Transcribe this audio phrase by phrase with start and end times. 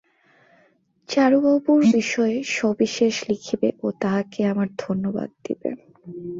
[1.09, 5.69] চারুবাবুর বিষয় সবিশেষ লিখিবে ও তাঁহাকে আমার ধন্যবাদ দিবে।